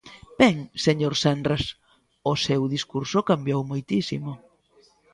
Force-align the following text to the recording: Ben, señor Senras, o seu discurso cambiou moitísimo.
Ben, 0.41 0.55
señor 0.85 1.13
Senras, 1.23 1.63
o 2.31 2.33
seu 2.45 2.61
discurso 2.75 3.17
cambiou 3.29 3.61
moitísimo. 3.71 4.31